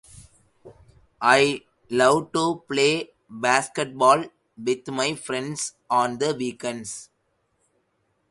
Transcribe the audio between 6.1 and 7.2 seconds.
the weekends.